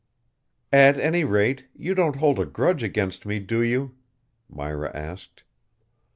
[0.73, 3.93] "At any rate, you don't hold a grudge against me, do you?"
[4.49, 5.43] Myra asked.